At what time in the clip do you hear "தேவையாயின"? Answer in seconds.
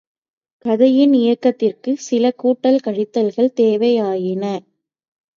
3.55-4.43